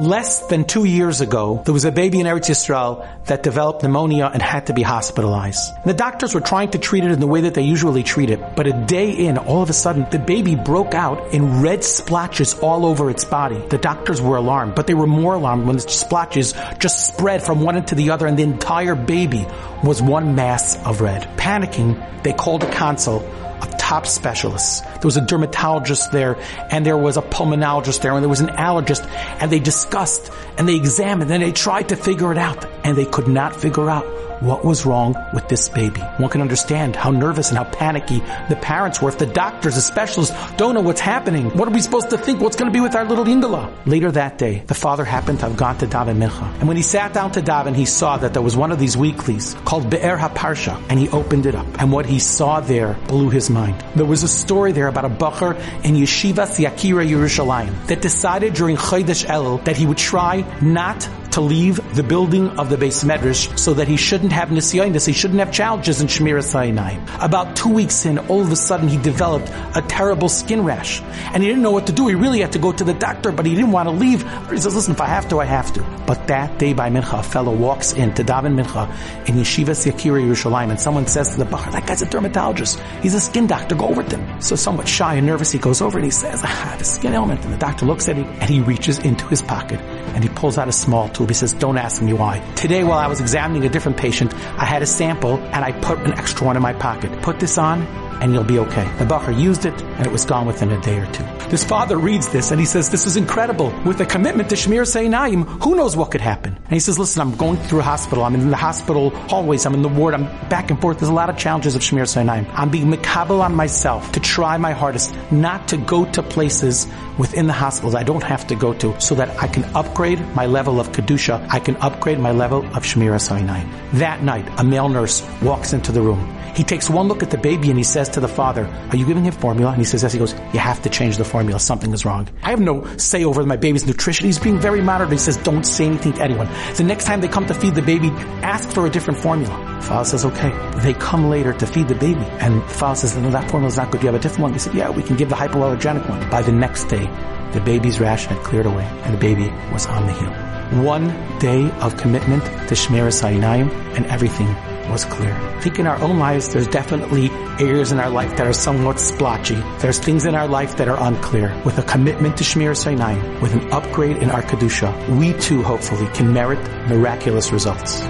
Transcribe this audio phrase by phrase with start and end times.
[0.00, 4.28] Less than two years ago, there was a baby in Eretz Yisrael that developed pneumonia
[4.32, 5.72] and had to be hospitalized.
[5.84, 8.56] The doctors were trying to treat it in the way that they usually treat it,
[8.56, 12.58] but a day in, all of a sudden, the baby broke out in red splotches
[12.58, 13.64] all over its body.
[13.68, 17.60] The doctors were alarmed, but they were more alarmed when the splotches just spread from
[17.60, 19.46] one end to the other and the entire baby
[19.84, 21.22] was one mass of red.
[21.36, 23.22] Panicking, they called a console
[23.62, 24.80] of top specialists.
[24.80, 26.36] There was a dermatologist there,
[26.70, 29.06] and there was a pulmonologist there, and there was an allergist,
[29.40, 33.04] and they discussed, and they examined, and they tried to figure it out, and they
[33.04, 34.04] could not figure out
[34.44, 36.00] what was wrong with this baby.
[36.18, 39.08] One can understand how nervous and how panicky the parents were.
[39.08, 42.40] If the doctors, the specialists, don't know what's happening, what are we supposed to think?
[42.40, 43.72] What's going to be with our little Ingala?
[43.86, 46.58] Later that day, the father happened to have gone to daven mincha.
[46.58, 48.96] And when he sat down to daven, he saw that there was one of these
[48.96, 51.66] weeklies called Be'er HaParsha, and he opened it up.
[51.80, 53.82] And what he saw there blew his mind.
[53.94, 58.76] There was a story there about a bacher in Yeshiva Yakira Yerushalayim that decided during
[58.76, 63.58] Chodesh Elul that he would try not to leave the building of the beis medrash
[63.58, 67.02] so that he shouldn't have nisyonis, he shouldn't have challenges in Shmiras Einayim.
[67.20, 71.02] About two weeks in, all of a sudden he developed a terrible skin rash.
[71.32, 72.06] And he didn't know what to do.
[72.06, 74.22] He really had to go to the doctor, but he didn't want to leave.
[74.48, 75.82] He says, listen, if I have to, I have to.
[76.06, 78.88] But that day by Mincha, a fellow walks in to daven Mincha
[79.28, 82.78] in Yeshiva Yakira Yerushalayim, and someone says to the Bachar, that guy's a dermatologist.
[83.02, 83.74] He's a skin doctor.
[83.74, 84.40] Go over with him.
[84.40, 86.84] So somewhat shy and nervous, he goes over and he says, ah, I have a
[86.84, 87.44] skin ailment.
[87.44, 89.80] And the doctor looks at him and he reaches into his pocket
[90.14, 92.40] and he pulls out a small He says, don't ask me why.
[92.54, 95.98] Today, while I was examining a different patient, I had a sample and I put
[96.00, 97.22] an extra one in my pocket.
[97.22, 97.86] Put this on
[98.20, 98.84] and you'll be okay.
[98.98, 101.24] The Bacher used it and it was gone within a day or two.
[101.48, 103.72] This father reads this and he says, this is incredible.
[103.84, 106.54] With a commitment to Shmiras Einayim, who knows what could happen?
[106.54, 108.24] And he says, listen, I'm going through a hospital.
[108.24, 109.66] I'm in the hospital hallways.
[109.66, 110.14] I'm in the ward.
[110.14, 110.98] I'm back and forth.
[110.98, 112.50] There's a lot of challenges of Shmiras Einayim.
[112.54, 116.86] I'm being makabel on myself to try my hardest not to go to places
[117.18, 120.46] within the hospitals I don't have to go to so that I can upgrade my
[120.46, 121.46] level of Kedusha.
[121.50, 123.70] I can upgrade my level of Shmiras Einayim.
[123.92, 126.34] That night, a male nurse walks into the room.
[126.54, 129.06] He takes one look at the baby and he says to the father, are you
[129.06, 129.70] giving him formula?
[129.72, 130.12] And he says yes.
[130.12, 131.58] He goes, you have to change the formula.
[131.60, 132.28] Something is wrong.
[132.42, 134.26] I have no say over my baby's nutrition.
[134.26, 135.12] He's being very moderate.
[135.12, 136.48] He says, don't say anything to anyone.
[136.76, 138.08] The next time they come to feed the baby,
[138.42, 139.80] ask for a different formula.
[139.82, 140.50] Father says, okay.
[140.78, 142.24] They come later to feed the baby.
[142.40, 144.00] And the father says, no, that formula is not good.
[144.00, 144.52] Do You have a different one.
[144.52, 146.28] They said, yeah, we can give the hypoallergenic one.
[146.30, 147.06] By the next day,
[147.52, 150.82] the baby's rash had cleared away and the baby was on the heal.
[150.82, 154.48] One day of commitment to Shmiras Einayim and everything
[154.90, 155.32] was clear.
[155.32, 159.00] I think in our own lives, there's definitely areas in our life that are somewhat
[159.00, 159.60] splotchy.
[159.78, 161.60] There's things in our life that are unclear.
[161.64, 166.08] With a commitment to Shmiras Einayim, with an upgrade in our Kedusha, we too hopefully
[166.14, 168.02] can merit miraculous results.